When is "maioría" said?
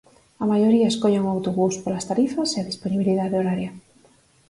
0.51-0.91